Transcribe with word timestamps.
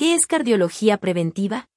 ¿Qué 0.00 0.14
es 0.14 0.26
cardiología 0.26 0.96
preventiva? 0.96 1.68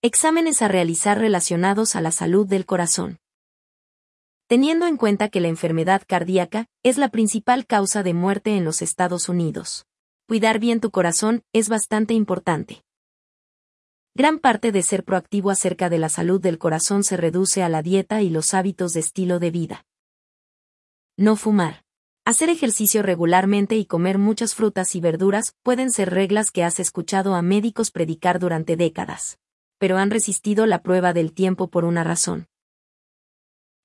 Exámenes 0.00 0.62
a 0.62 0.68
realizar 0.68 1.18
relacionados 1.18 1.96
a 1.96 2.00
la 2.00 2.12
salud 2.12 2.46
del 2.46 2.66
corazón. 2.66 3.18
Teniendo 4.46 4.86
en 4.86 4.96
cuenta 4.96 5.28
que 5.28 5.40
la 5.40 5.48
enfermedad 5.48 6.02
cardíaca 6.06 6.68
es 6.84 6.98
la 6.98 7.08
principal 7.08 7.66
causa 7.66 8.04
de 8.04 8.14
muerte 8.14 8.56
en 8.56 8.64
los 8.64 8.80
Estados 8.80 9.28
Unidos. 9.28 9.86
Cuidar 10.28 10.60
bien 10.60 10.78
tu 10.78 10.92
corazón 10.92 11.42
es 11.52 11.68
bastante 11.68 12.14
importante. 12.14 12.84
Gran 14.14 14.38
parte 14.38 14.70
de 14.70 14.84
ser 14.84 15.02
proactivo 15.02 15.50
acerca 15.50 15.90
de 15.90 15.98
la 15.98 16.10
salud 16.10 16.40
del 16.40 16.58
corazón 16.58 17.02
se 17.02 17.16
reduce 17.16 17.64
a 17.64 17.68
la 17.68 17.82
dieta 17.82 18.22
y 18.22 18.30
los 18.30 18.54
hábitos 18.54 18.92
de 18.92 19.00
estilo 19.00 19.40
de 19.40 19.50
vida. 19.50 19.84
No 21.16 21.34
fumar. 21.34 21.81
Hacer 22.24 22.48
ejercicio 22.48 23.02
regularmente 23.02 23.76
y 23.76 23.84
comer 23.84 24.18
muchas 24.18 24.54
frutas 24.54 24.94
y 24.94 25.00
verduras 25.00 25.54
pueden 25.62 25.90
ser 25.90 26.10
reglas 26.10 26.50
que 26.50 26.64
has 26.64 26.80
escuchado 26.80 27.34
a 27.34 27.42
médicos 27.42 27.90
predicar 27.90 28.38
durante 28.38 28.76
décadas. 28.76 29.38
Pero 29.78 29.96
han 29.98 30.10
resistido 30.10 30.66
la 30.66 30.82
prueba 30.82 31.12
del 31.12 31.32
tiempo 31.32 31.68
por 31.68 31.84
una 31.84 32.04
razón. 32.04 32.46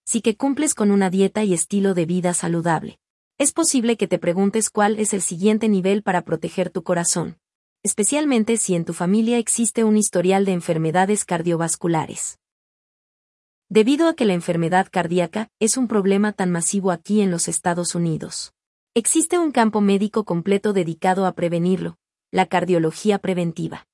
Sí 0.06 0.22
que 0.22 0.38
cumples 0.38 0.74
con 0.74 0.92
una 0.92 1.10
dieta 1.10 1.44
y 1.44 1.54
estilo 1.54 1.94
de 1.94 2.06
vida 2.06 2.34
saludable. 2.34 3.00
Es 3.38 3.52
posible 3.52 3.98
que 3.98 4.08
te 4.08 4.20
preguntes 4.20 4.70
cuál 4.70 5.00
es 5.00 5.14
el 5.14 5.22
siguiente 5.22 5.68
nivel 5.68 6.04
para 6.04 6.24
proteger 6.24 6.70
tu 6.70 6.84
corazón 6.84 7.38
especialmente 7.88 8.58
si 8.58 8.76
en 8.76 8.84
tu 8.84 8.94
familia 8.94 9.38
existe 9.38 9.86
un 9.86 9.96
historial 9.96 10.44
de 10.44 10.52
enfermedades 10.52 11.24
cardiovasculares. 11.24 12.38
Debido 13.70 14.08
a 14.08 14.14
que 14.14 14.24
la 14.24 14.34
enfermedad 14.34 14.88
cardíaca 14.90 15.52
es 15.60 15.76
un 15.76 15.90
problema 15.90 16.32
tan 16.32 16.52
masivo 16.52 16.90
aquí 16.90 17.20
en 17.20 17.32
los 17.32 17.50
Estados 17.50 17.96
Unidos. 17.96 18.54
Existe 18.94 19.38
un 19.38 19.52
campo 19.52 19.82
médico 19.82 20.24
completo 20.24 20.72
dedicado 20.72 21.26
a 21.26 21.34
prevenirlo, 21.34 21.98
la 22.32 22.46
cardiología 22.46 23.20
preventiva. 23.20 23.86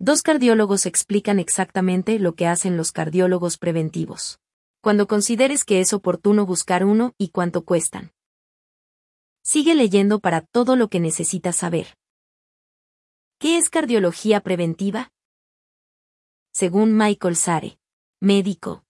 Dos 0.00 0.22
cardiólogos 0.22 0.84
explican 0.84 1.38
exactamente 1.38 2.18
lo 2.18 2.34
que 2.34 2.48
hacen 2.48 2.76
los 2.76 2.90
cardiólogos 2.90 3.56
preventivos. 3.56 4.40
Cuando 4.80 5.06
consideres 5.06 5.64
que 5.64 5.80
es 5.80 5.92
oportuno 5.92 6.44
buscar 6.44 6.84
uno 6.84 7.14
y 7.16 7.28
cuánto 7.28 7.64
cuestan. 7.64 8.12
Sigue 9.44 9.76
leyendo 9.76 10.18
para 10.18 10.40
todo 10.40 10.74
lo 10.74 10.88
que 10.88 10.98
necesitas 10.98 11.54
saber. 11.54 11.96
¿Qué 13.38 13.58
es 13.58 13.70
cardiología 13.70 14.40
preventiva? 14.40 15.12
Según 16.52 16.96
Michael 16.96 17.36
Sare, 17.36 17.78
médico, 18.24 18.82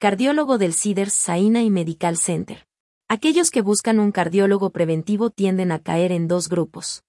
cardiólogo 0.00 0.58
del 0.58 0.74
Cedars 0.74 1.14
Sinai 1.14 1.70
Medical 1.70 2.16
Center. 2.16 2.66
Aquellos 3.08 3.52
que 3.52 3.62
buscan 3.62 4.00
un 4.00 4.10
cardiólogo 4.10 4.70
preventivo 4.70 5.30
tienden 5.30 5.70
a 5.70 5.78
caer 5.78 6.10
en 6.10 6.26
dos 6.26 6.48
grupos. 6.48 7.04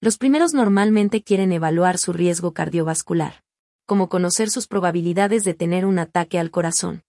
Los 0.00 0.16
primeros 0.16 0.54
normalmente 0.54 1.22
quieren 1.22 1.52
evaluar 1.52 1.98
su 1.98 2.14
riesgo 2.14 2.54
cardiovascular, 2.54 3.42
como 3.84 4.08
conocer 4.08 4.48
sus 4.48 4.66
probabilidades 4.66 5.44
de 5.44 5.52
tener 5.52 5.84
un 5.84 5.98
ataque 5.98 6.38
al 6.38 6.50
corazón. 6.50 7.02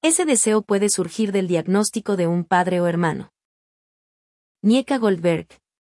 Ese 0.00 0.24
deseo 0.24 0.62
puede 0.62 0.90
surgir 0.90 1.32
del 1.32 1.48
diagnóstico 1.48 2.16
de 2.16 2.28
un 2.28 2.44
padre 2.44 2.80
o 2.80 2.86
hermano. 2.86 3.32
Nieka 4.62 4.98
Goldberg, 4.98 5.48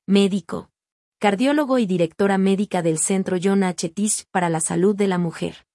médico, 0.07 0.71
cardiólogo 1.19 1.79
y 1.79 1.85
directora 1.85 2.39
médica 2.39 2.81
del 2.81 2.97
Centro 2.97 3.37
John 3.43 3.63
H. 3.63 3.91
Tisch 3.91 4.25
para 4.31 4.49
la 4.49 4.61
Salud 4.61 4.97
de 4.97 5.09
la 5.09 5.19
Mujer. 5.19 5.67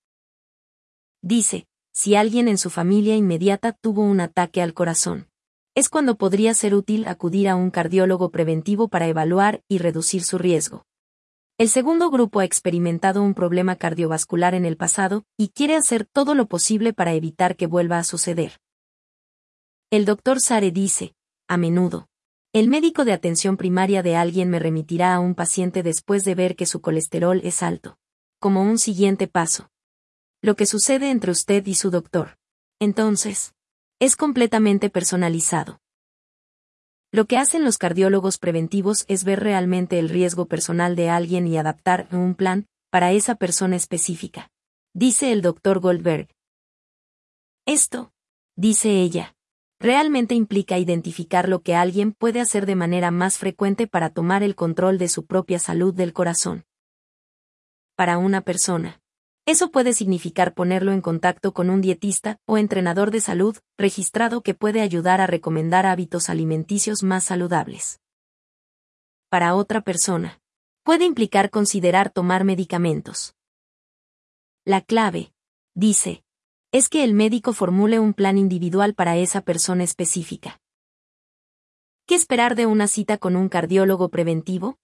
Dice, 1.22 1.68
si 1.92 2.16
alguien 2.16 2.48
en 2.48 2.58
su 2.58 2.70
familia 2.70 3.16
inmediata 3.16 3.74
tuvo 3.74 4.04
un 4.04 4.22
ataque 4.22 4.62
al 4.62 4.74
corazón, 4.74 5.28
es 5.76 5.90
cuando 5.90 6.18
podría 6.18 6.54
ser 6.54 6.74
útil 6.74 7.08
acudir 7.08 7.50
a 7.50 7.56
un 7.56 7.72
cardiólogo 7.72 8.32
preventivo 8.32 8.88
para 8.88 9.08
evaluar 9.08 9.64
y 9.68 9.78
reducir 9.78 10.24
su 10.24 10.38
riesgo. 10.38 10.86
El 11.58 11.68
segundo 11.68 12.10
grupo 12.10 12.40
ha 12.40 12.46
experimentado 12.46 13.22
un 13.22 13.34
problema 13.34 13.76
cardiovascular 13.76 14.56
en 14.56 14.66
el 14.66 14.78
pasado 14.78 15.26
y 15.38 15.50
quiere 15.50 15.76
hacer 15.76 16.06
todo 16.06 16.36
lo 16.36 16.48
posible 16.48 16.94
para 16.94 17.14
evitar 17.14 17.58
que 17.58 17.68
vuelva 17.68 17.98
a 17.98 18.06
suceder. 18.06 18.60
El 19.92 20.06
doctor 20.06 20.40
Sare 20.40 20.72
dice, 20.72 21.16
a 21.50 21.58
menudo, 21.58 22.08
el 22.54 22.70
médico 22.70 23.06
de 23.06 23.12
atención 23.12 23.58
primaria 23.58 24.04
de 24.04 24.16
alguien 24.16 24.50
me 24.50 24.60
remitirá 24.60 25.14
a 25.14 25.20
un 25.20 25.36
paciente 25.36 25.84
después 25.84 26.24
de 26.24 26.34
ver 26.34 26.56
que 26.56 26.66
su 26.66 26.80
colesterol 26.80 27.42
es 27.44 27.62
alto. 27.62 27.98
Como 28.40 28.64
un 28.64 28.80
siguiente 28.80 29.28
paso. 29.28 29.70
Lo 30.42 30.56
que 30.56 30.66
sucede 30.66 31.12
entre 31.12 31.32
usted 31.32 31.66
y 31.66 31.76
su 31.76 31.92
doctor. 31.92 32.38
Entonces, 32.80 33.54
es 34.00 34.16
completamente 34.16 34.90
personalizado. 34.90 35.82
Lo 37.12 37.26
que 37.26 37.38
hacen 37.38 37.66
los 37.66 37.78
cardiólogos 37.78 38.38
preventivos 38.38 39.04
es 39.10 39.26
ver 39.26 39.42
realmente 39.42 40.00
el 40.00 40.08
riesgo 40.08 40.46
personal 40.46 40.96
de 40.96 41.10
alguien 41.10 41.46
y 41.46 41.58
adaptar 41.58 42.08
un 42.14 42.36
plan 42.36 42.68
para 42.90 43.12
esa 43.12 43.36
persona 43.36 43.76
específica. 43.76 44.50
Dice 44.94 45.34
el 45.34 45.42
doctor 45.42 45.82
Goldberg. 45.82 46.30
Esto, 47.66 48.14
dice 48.56 49.02
ella, 49.02 49.36
realmente 49.78 50.36
implica 50.36 50.78
identificar 50.78 51.50
lo 51.50 51.64
que 51.64 51.76
alguien 51.76 52.14
puede 52.14 52.40
hacer 52.40 52.66
de 52.66 52.76
manera 52.76 53.12
más 53.12 53.38
frecuente 53.38 53.88
para 53.88 54.10
tomar 54.10 54.42
el 54.42 54.56
control 54.56 54.98
de 55.00 55.10
su 55.10 55.26
propia 55.26 55.60
salud 55.60 55.94
del 55.94 56.14
corazón. 56.14 56.64
Para 57.96 58.18
una 58.18 58.40
persona. 58.40 59.02
Eso 59.50 59.72
puede 59.72 59.94
significar 59.94 60.54
ponerlo 60.54 60.92
en 60.92 61.02
contacto 61.02 61.56
con 61.56 61.72
un 61.72 61.82
dietista 61.82 62.40
o 62.46 62.60
entrenador 62.60 63.10
de 63.10 63.20
salud 63.20 63.58
registrado 63.80 64.44
que 64.44 64.54
puede 64.54 64.80
ayudar 64.80 65.22
a 65.22 65.26
recomendar 65.26 65.88
hábitos 65.88 66.30
alimenticios 66.30 67.02
más 67.02 67.24
saludables. 67.24 68.00
Para 69.28 69.56
otra 69.56 69.82
persona. 69.82 70.40
Puede 70.84 71.06
implicar 71.06 71.50
considerar 71.50 72.12
tomar 72.12 72.44
medicamentos. 72.44 73.34
La 74.66 74.82
clave, 74.82 75.34
dice, 75.74 76.24
es 76.72 76.88
que 76.88 77.04
el 77.04 77.16
médico 77.16 77.52
formule 77.52 77.98
un 77.98 78.14
plan 78.14 78.38
individual 78.38 78.94
para 78.94 79.18
esa 79.18 79.42
persona 79.42 79.84
específica. 79.84 80.62
¿Qué 82.06 82.14
esperar 82.14 82.54
de 82.54 82.68
una 82.68 82.86
cita 82.86 83.18
con 83.18 83.36
un 83.36 83.50
cardiólogo 83.50 84.10
preventivo? 84.10 84.78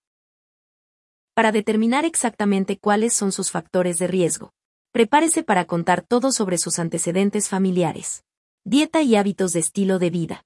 Para 1.35 1.51
determinar 1.51 2.06
exactamente 2.06 2.78
cuáles 2.78 3.13
son 3.13 3.34
sus 3.34 3.51
factores 3.51 4.00
de 4.00 4.07
riesgo, 4.07 4.53
prepárese 4.94 5.44
para 5.44 5.66
contar 5.66 6.01
todo 6.01 6.31
sobre 6.31 6.57
sus 6.57 6.79
antecedentes 6.79 7.50
familiares, 7.50 8.23
dieta 8.63 9.01
y 9.01 9.18
hábitos 9.18 9.51
de 9.51 9.59
estilo 9.59 10.00
de 10.00 10.12
vida. 10.12 10.45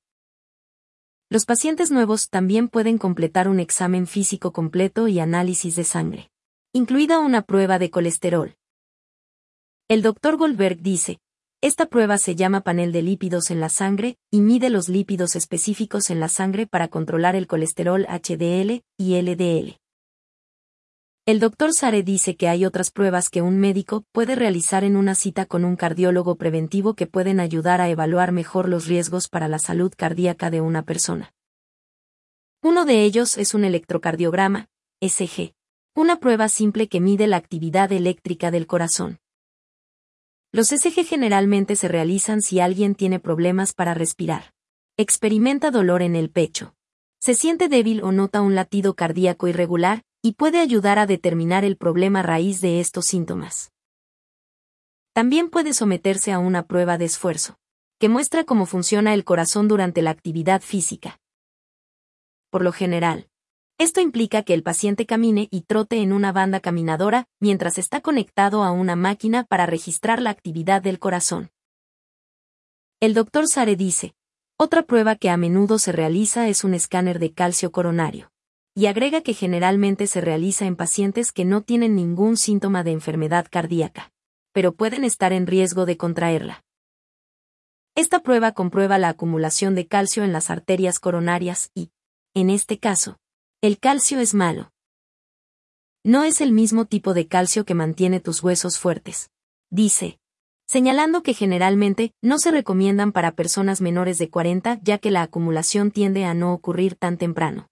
Los 1.30 1.46
pacientes 1.46 1.92
nuevos 1.92 2.30
también 2.30 2.70
pueden 2.70 2.98
completar 2.98 3.48
un 3.48 3.60
examen 3.60 4.08
físico 4.08 4.52
completo 4.52 5.08
y 5.08 5.20
análisis 5.20 5.76
de 5.76 5.84
sangre, 5.84 6.32
incluida 6.74 7.20
una 7.20 7.44
prueba 7.44 7.78
de 7.78 7.92
colesterol. 7.92 8.56
El 9.90 10.02
Dr. 10.02 10.38
Goldberg 10.38 10.82
dice, 10.82 11.20
esta 11.62 11.86
prueba 11.86 12.18
se 12.18 12.34
llama 12.34 12.62
panel 12.62 12.92
de 12.92 13.04
lípidos 13.04 13.52
en 13.52 13.60
la 13.60 13.70
sangre 13.70 14.18
y 14.32 14.42
mide 14.42 14.72
los 14.72 14.90
lípidos 14.90 15.36
específicos 15.36 16.10
en 16.10 16.20
la 16.20 16.30
sangre 16.30 16.66
para 16.66 16.88
controlar 16.88 17.36
el 17.36 17.46
colesterol 17.46 18.08
HDL 18.10 18.82
y 18.98 19.22
LDL. 19.22 19.78
El 21.30 21.40
doctor 21.40 21.74
Sare 21.74 22.02
dice 22.02 22.36
que 22.36 22.48
hay 22.48 22.66
otras 22.66 22.90
pruebas 22.90 23.30
que 23.30 23.44
un 23.44 23.60
médico 23.60 24.04
puede 24.14 24.34
realizar 24.34 24.84
en 24.84 24.98
una 24.98 25.14
cita 25.14 25.46
con 25.46 25.64
un 25.64 25.76
cardiólogo 25.76 26.38
preventivo 26.38 26.96
que 26.96 27.06
pueden 27.06 27.40
ayudar 27.40 27.82
a 27.82 27.90
evaluar 27.90 28.32
mejor 28.32 28.68
los 28.68 28.88
riesgos 28.88 29.28
para 29.28 29.48
la 29.48 29.60
salud 29.60 29.94
cardíaca 29.96 30.50
de 30.50 30.60
una 30.60 30.82
persona. 30.82 31.32
Uno 32.64 32.84
de 32.84 33.04
ellos 33.04 33.38
es 33.38 33.54
un 33.54 33.64
electrocardiograma, 33.64 34.70
SG, 35.02 35.54
una 35.94 36.20
prueba 36.20 36.50
simple 36.50 36.88
que 36.88 37.00
mide 37.00 37.28
la 37.28 37.38
actividad 37.38 37.92
eléctrica 37.92 38.50
del 38.50 38.66
corazón. 38.66 39.20
Los 40.52 40.72
ECG 40.72 41.06
generalmente 41.06 41.76
se 41.76 41.90
realizan 41.90 42.42
si 42.42 42.60
alguien 42.60 42.96
tiene 42.96 43.20
problemas 43.20 43.74
para 43.74 43.94
respirar. 43.94 44.56
Experimenta 44.98 45.70
dolor 45.70 46.02
en 46.02 46.16
el 46.16 46.32
pecho. 46.32 46.74
Se 47.20 47.36
siente 47.36 47.70
débil 47.70 48.02
o 48.02 48.12
nota 48.12 48.42
un 48.42 48.56
latido 48.56 48.96
cardíaco 48.96 49.48
irregular, 49.48 50.02
y 50.22 50.34
puede 50.34 50.60
ayudar 50.60 51.00
a 51.00 51.06
determinar 51.06 51.64
el 51.64 51.78
problema 51.78 52.22
raíz 52.22 52.62
de 52.62 52.80
estos 52.80 53.06
síntomas. 53.06 53.72
También 55.14 55.50
puede 55.50 55.74
someterse 55.74 56.32
a 56.32 56.40
una 56.40 56.66
prueba 56.66 56.98
de 56.98 57.06
esfuerzo, 57.06 57.58
que 58.00 58.10
muestra 58.10 58.44
cómo 58.44 58.66
funciona 58.66 59.14
el 59.14 59.24
corazón 59.24 59.68
durante 59.68 60.02
la 60.02 60.12
actividad 60.12 60.62
física. 60.62 61.20
Por 62.50 62.64
lo 62.64 62.72
general, 62.72 63.30
esto 63.78 64.02
implica 64.02 64.44
que 64.44 64.54
el 64.54 64.64
paciente 64.64 65.06
camine 65.06 65.48
y 65.52 65.62
trote 65.62 66.02
en 66.02 66.12
una 66.12 66.34
banda 66.34 66.60
caminadora 66.60 67.28
mientras 67.40 67.78
está 67.78 68.02
conectado 68.02 68.64
a 68.64 68.72
una 68.72 68.98
máquina 68.98 69.46
para 69.46 69.66
registrar 69.66 70.22
la 70.22 70.32
actividad 70.32 70.82
del 70.82 71.00
corazón. 71.00 71.52
El 73.00 73.14
doctor 73.14 73.48
Sare 73.48 73.78
dice, 73.78 74.16
otra 74.58 74.84
prueba 74.84 75.16
que 75.16 75.30
a 75.30 75.38
menudo 75.38 75.80
se 75.80 75.94
realiza 75.94 76.50
es 76.50 76.66
un 76.66 76.74
escáner 76.74 77.20
de 77.20 77.32
calcio 77.32 77.72
coronario. 77.72 78.32
Y 78.76 78.86
agrega 78.86 79.22
que 79.22 79.34
generalmente 79.34 80.08
se 80.08 80.22
realiza 80.22 80.66
en 80.66 80.76
pacientes 80.76 81.32
que 81.32 81.46
no 81.46 81.62
tienen 81.62 81.96
ningún 81.96 82.38
síntoma 82.38 82.84
de 82.84 82.92
enfermedad 82.92 83.48
cardíaca, 83.50 84.12
pero 84.54 84.74
pueden 84.74 85.04
estar 85.04 85.34
en 85.34 85.48
riesgo 85.48 85.86
de 85.86 85.98
contraerla. 85.98 86.64
Esta 87.96 88.22
prueba 88.22 88.54
comprueba 88.54 88.98
la 88.98 89.10
acumulación 89.10 89.76
de 89.76 89.88
calcio 89.88 90.24
en 90.24 90.32
las 90.32 90.50
arterias 90.50 91.00
coronarias 91.00 91.72
y, 91.74 91.92
en 92.34 92.50
este 92.50 92.80
caso, 92.80 93.18
el 93.62 93.78
calcio 93.78 94.20
es 94.20 94.34
malo. 94.34 94.72
No 96.06 96.24
es 96.24 96.40
el 96.40 96.54
mismo 96.54 96.86
tipo 96.86 97.14
de 97.14 97.28
calcio 97.28 97.66
que 97.66 97.74
mantiene 97.74 98.22
tus 98.22 98.42
huesos 98.42 98.80
fuertes. 98.80 99.32
Dice. 99.70 100.18
Señalando 100.66 101.24
que 101.24 101.34
generalmente 101.34 102.14
no 102.22 102.38
se 102.38 102.52
recomiendan 102.52 103.12
para 103.12 103.34
personas 103.34 103.82
menores 103.82 104.18
de 104.18 104.30
40 104.30 104.80
ya 104.84 105.00
que 105.00 105.12
la 105.12 105.24
acumulación 105.24 105.92
tiende 105.92 106.26
a 106.26 106.34
no 106.34 106.54
ocurrir 106.54 106.96
tan 106.96 107.18
temprano. 107.18 107.70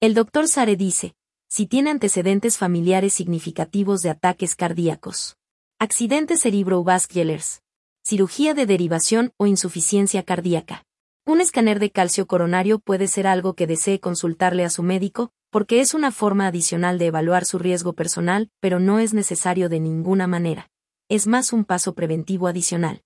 El 0.00 0.14
doctor 0.14 0.46
Sare 0.46 0.76
dice, 0.76 1.16
si 1.48 1.66
tiene 1.66 1.90
antecedentes 1.90 2.56
familiares 2.56 3.12
significativos 3.12 4.00
de 4.00 4.10
ataques 4.10 4.54
cardíacos, 4.54 5.36
accidentes 5.80 6.42
cerebrovasculares, 6.42 7.64
cirugía 8.04 8.54
de 8.54 8.64
derivación 8.64 9.32
o 9.38 9.48
insuficiencia 9.48 10.22
cardíaca. 10.22 10.84
Un 11.26 11.40
escáner 11.40 11.80
de 11.80 11.90
calcio 11.90 12.28
coronario 12.28 12.78
puede 12.78 13.08
ser 13.08 13.26
algo 13.26 13.54
que 13.54 13.66
desee 13.66 13.98
consultarle 13.98 14.64
a 14.64 14.70
su 14.70 14.84
médico, 14.84 15.32
porque 15.50 15.80
es 15.80 15.94
una 15.94 16.12
forma 16.12 16.46
adicional 16.46 17.00
de 17.00 17.06
evaluar 17.06 17.44
su 17.44 17.58
riesgo 17.58 17.92
personal, 17.92 18.52
pero 18.60 18.78
no 18.78 19.00
es 19.00 19.14
necesario 19.14 19.68
de 19.68 19.80
ninguna 19.80 20.28
manera. 20.28 20.70
Es 21.08 21.26
más 21.26 21.52
un 21.52 21.64
paso 21.64 21.94
preventivo 21.94 22.46
adicional. 22.46 23.02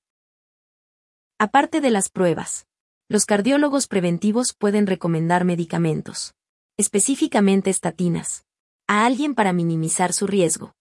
Aparte 1.38 1.80
de 1.80 1.88
las 1.88 2.10
pruebas, 2.10 2.66
los 3.08 3.24
cardiólogos 3.24 3.86
preventivos 3.86 4.52
pueden 4.52 4.86
recomendar 4.86 5.46
medicamentos, 5.46 6.34
específicamente 6.76 7.70
estatinas, 7.70 8.44
a 8.86 9.04
alguien 9.06 9.34
para 9.34 9.52
minimizar 9.52 10.12
su 10.12 10.26
riesgo. 10.26 10.74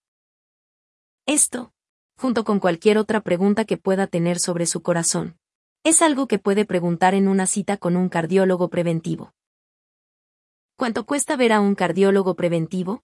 Esto, 1.26 1.72
junto 2.16 2.44
con 2.44 2.60
cualquier 2.60 2.98
otra 2.98 3.20
pregunta 3.20 3.64
que 3.64 3.76
pueda 3.76 4.06
tener 4.06 4.38
sobre 4.38 4.66
su 4.66 4.82
corazón. 4.82 5.38
Es 5.84 6.02
algo 6.02 6.28
que 6.28 6.38
puede 6.38 6.64
preguntar 6.64 7.14
en 7.14 7.28
una 7.28 7.46
cita 7.46 7.76
con 7.76 7.96
un 7.96 8.08
cardiólogo 8.08 8.68
preventivo. 8.68 9.32
¿Cuánto 10.76 11.04
cuesta 11.04 11.36
ver 11.36 11.52
a 11.52 11.60
un 11.60 11.74
cardiólogo 11.74 12.34
preventivo? 12.34 13.02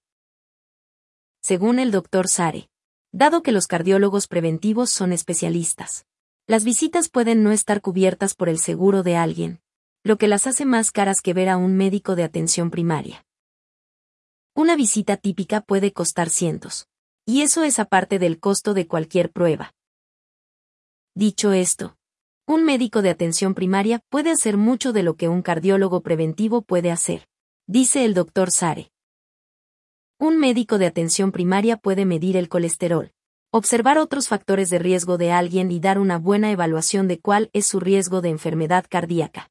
Según 1.40 1.78
el 1.78 1.90
doctor 1.90 2.28
Sare. 2.28 2.70
Dado 3.10 3.42
que 3.42 3.52
los 3.52 3.66
cardiólogos 3.66 4.28
preventivos 4.28 4.90
son 4.90 5.12
especialistas, 5.12 6.06
las 6.46 6.64
visitas 6.64 7.08
pueden 7.08 7.42
no 7.42 7.52
estar 7.52 7.80
cubiertas 7.80 8.34
por 8.34 8.48
el 8.48 8.58
seguro 8.58 9.02
de 9.02 9.16
alguien, 9.16 9.60
lo 10.04 10.16
que 10.16 10.28
las 10.28 10.46
hace 10.46 10.64
más 10.64 10.90
caras 10.90 11.20
que 11.20 11.34
ver 11.34 11.48
a 11.48 11.56
un 11.56 11.76
médico 11.76 12.16
de 12.16 12.24
atención 12.24 12.70
primaria. 12.70 13.24
Una 14.54 14.76
visita 14.76 15.16
típica 15.16 15.60
puede 15.60 15.92
costar 15.92 16.30
cientos, 16.30 16.86
y 17.26 17.42
eso 17.42 17.62
es 17.62 17.78
aparte 17.78 18.18
del 18.18 18.40
costo 18.40 18.74
de 18.74 18.86
cualquier 18.86 19.30
prueba. 19.30 19.74
Dicho 21.14 21.52
esto, 21.52 21.96
un 22.46 22.64
médico 22.64 23.02
de 23.02 23.10
atención 23.10 23.54
primaria 23.54 24.00
puede 24.08 24.30
hacer 24.30 24.56
mucho 24.56 24.92
de 24.92 25.02
lo 25.02 25.16
que 25.16 25.28
un 25.28 25.42
cardiólogo 25.42 26.00
preventivo 26.00 26.62
puede 26.62 26.90
hacer, 26.90 27.28
dice 27.66 28.04
el 28.04 28.14
doctor 28.14 28.50
Sare. 28.50 28.90
Un 30.18 30.38
médico 30.38 30.78
de 30.78 30.86
atención 30.86 31.30
primaria 31.30 31.76
puede 31.76 32.04
medir 32.04 32.36
el 32.36 32.48
colesterol, 32.48 33.12
observar 33.50 33.98
otros 33.98 34.28
factores 34.28 34.70
de 34.70 34.78
riesgo 34.78 35.18
de 35.18 35.30
alguien 35.30 35.70
y 35.70 35.80
dar 35.80 35.98
una 35.98 36.18
buena 36.18 36.50
evaluación 36.50 37.06
de 37.06 37.20
cuál 37.20 37.50
es 37.52 37.66
su 37.66 37.80
riesgo 37.80 38.20
de 38.20 38.30
enfermedad 38.30 38.86
cardíaca. 38.88 39.50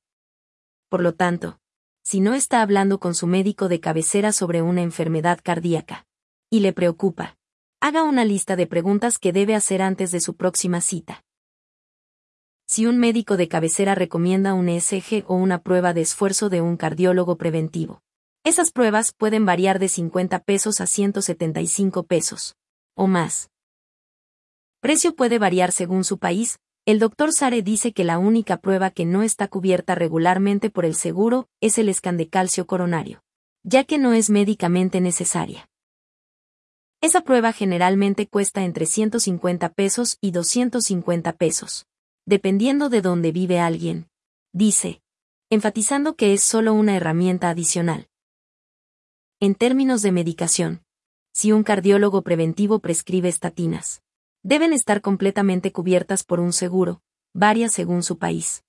Por 0.89 1.01
lo 1.01 1.13
tanto, 1.13 1.59
si 2.03 2.19
no 2.19 2.33
está 2.33 2.61
hablando 2.61 2.99
con 2.99 3.15
su 3.15 3.27
médico 3.27 3.67
de 3.67 3.79
cabecera 3.79 4.31
sobre 4.31 4.61
una 4.61 4.81
enfermedad 4.81 5.39
cardíaca, 5.43 6.05
y 6.49 6.61
le 6.61 6.73
preocupa, 6.73 7.37
Haga 7.79 8.01
una 8.01 8.25
lista 8.25 8.55
de 8.55 8.65
preguntas 8.65 9.19
que 9.19 9.31
debe 9.31 9.53
hacer 9.53 9.83
antes 9.83 10.11
de 10.11 10.19
su 10.19 10.35
próxima 10.35 10.81
cita. 10.81 11.23
Si 12.65 12.87
un 12.87 12.97
médico 12.97 13.37
de 13.37 13.47
cabecera 13.47 13.93
recomienda 13.93 14.55
un 14.55 14.67
ESG 14.67 15.25
o 15.27 15.35
una 15.35 15.61
prueba 15.61 15.93
de 15.93 16.01
esfuerzo 16.01 16.49
de 16.49 16.59
un 16.59 16.75
cardiólogo 16.75 17.37
preventivo, 17.37 18.01
esas 18.43 18.71
pruebas 18.71 19.13
pueden 19.13 19.45
variar 19.45 19.77
de 19.77 19.89
50 19.89 20.39
pesos 20.39 20.81
a 20.81 20.87
175 20.87 22.03
pesos, 22.03 22.55
o 22.95 23.05
más. 23.05 23.51
Precio 24.79 25.15
puede 25.15 25.37
variar 25.37 25.71
según 25.71 26.03
su 26.03 26.17
país, 26.17 26.59
el 26.87 26.99
doctor 26.99 27.33
Sare 27.33 27.61
dice 27.63 27.91
que 27.91 28.05
la 28.05 28.17
única 28.17 28.61
prueba 28.61 28.91
que 28.91 29.05
no 29.05 29.21
está 29.21 29.49
cubierta 29.49 29.93
regularmente 29.93 30.69
por 30.69 30.85
el 30.85 30.95
seguro 30.95 31.49
es 31.59 31.77
el 31.77 31.89
escan 31.89 32.15
de 32.15 32.29
calcio 32.29 32.65
coronario, 32.65 33.25
ya 33.63 33.83
que 33.83 33.97
no 33.97 34.13
es 34.13 34.29
médicamente 34.29 35.01
necesaria. 35.01 35.69
Esa 37.01 37.25
prueba 37.25 37.51
generalmente 37.51 38.25
cuesta 38.25 38.63
entre 38.63 38.85
150 38.85 39.67
pesos 39.73 40.17
y 40.21 40.31
250 40.31 41.33
pesos, 41.33 41.87
dependiendo 42.25 42.87
de 42.87 43.01
dónde 43.01 43.33
vive 43.33 43.59
alguien. 43.59 44.07
Dice, 44.53 45.01
enfatizando 45.49 46.15
que 46.15 46.31
es 46.31 46.41
solo 46.41 46.73
una 46.73 46.95
herramienta 46.95 47.49
adicional. 47.49 48.07
En 49.41 49.55
términos 49.55 50.03
de 50.03 50.13
medicación, 50.13 50.85
si 51.33 51.51
un 51.51 51.63
cardiólogo 51.63 52.21
preventivo 52.21 52.79
prescribe 52.79 53.27
estatinas, 53.27 54.01
deben 54.47 54.71
estar 54.71 55.01
completamente 55.01 55.73
cubiertas 55.73 56.23
por 56.23 56.39
un 56.39 56.53
seguro, 56.53 57.01
varias 57.33 57.73
según 57.73 58.01
su 58.01 58.17
país. 58.17 58.63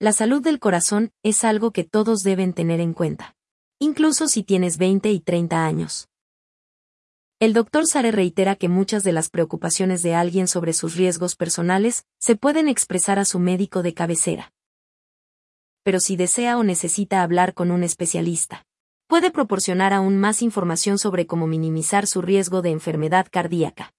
La 0.00 0.12
salud 0.12 0.42
del 0.42 0.58
corazón 0.58 1.12
es 1.22 1.44
algo 1.44 1.70
que 1.70 1.84
todos 1.84 2.24
deben 2.24 2.52
tener 2.52 2.80
en 2.80 2.92
cuenta, 2.92 3.36
incluso 3.78 4.26
si 4.26 4.42
tienes 4.42 4.78
20 4.78 5.12
y 5.12 5.20
30 5.20 5.64
años. 5.64 6.08
El 7.38 7.52
doctor 7.52 7.86
Sare 7.86 8.10
reitera 8.10 8.56
que 8.56 8.68
muchas 8.68 9.04
de 9.04 9.12
las 9.12 9.30
preocupaciones 9.30 10.02
de 10.02 10.16
alguien 10.16 10.48
sobre 10.48 10.72
sus 10.72 10.96
riesgos 10.96 11.36
personales 11.36 12.04
se 12.18 12.34
pueden 12.34 12.66
expresar 12.66 13.20
a 13.20 13.24
su 13.24 13.38
médico 13.38 13.84
de 13.84 13.94
cabecera. 13.94 14.52
Pero 15.84 16.00
si 16.00 16.16
desea 16.16 16.58
o 16.58 16.64
necesita 16.64 17.22
hablar 17.22 17.54
con 17.54 17.70
un 17.70 17.84
especialista, 17.84 18.66
puede 19.06 19.30
proporcionar 19.30 19.92
aún 19.92 20.18
más 20.18 20.42
información 20.42 20.98
sobre 20.98 21.28
cómo 21.28 21.46
minimizar 21.46 22.08
su 22.08 22.22
riesgo 22.22 22.60
de 22.60 22.70
enfermedad 22.70 23.28
cardíaca. 23.30 23.92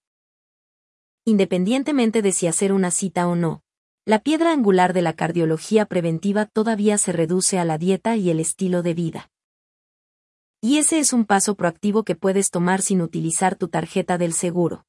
Independientemente 1.28 2.22
de 2.22 2.32
si 2.32 2.48
hacer 2.48 2.72
una 2.72 2.90
cita 2.90 3.28
o 3.28 3.36
no, 3.36 3.62
la 4.06 4.20
piedra 4.20 4.54
angular 4.54 4.94
de 4.94 5.02
la 5.02 5.12
cardiología 5.12 5.86
preventiva 5.86 6.46
todavía 6.46 6.98
se 6.98 7.12
reduce 7.12 7.60
a 7.60 7.66
la 7.66 7.78
dieta 7.78 8.16
y 8.16 8.30
el 8.30 8.40
estilo 8.40 8.82
de 8.82 8.94
vida. 8.94 9.30
Y 10.62 10.78
ese 10.78 11.00
es 11.00 11.12
un 11.12 11.26
paso 11.26 11.56
proactivo 11.56 12.04
que 12.04 12.16
puedes 12.16 12.50
tomar 12.50 12.82
sin 12.82 13.02
utilizar 13.02 13.58
tu 13.58 13.68
tarjeta 13.68 14.18
del 14.18 14.32
seguro. 14.32 14.86